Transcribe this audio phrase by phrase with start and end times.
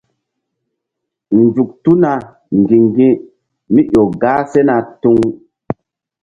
[1.41, 2.11] Nzuk tuna
[2.61, 5.17] ŋgi̧ŋgi̧mí ƴo gah sena tuŋ.